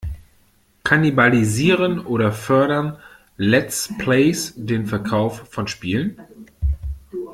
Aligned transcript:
Kannibalisieren 0.83 1.99
oder 2.03 2.31
fördern 2.31 2.97
Let's 3.37 3.93
Plays 3.99 4.51
den 4.55 4.87
Verkauf 4.87 5.47
von 5.53 5.67
Spielen? 5.67 6.17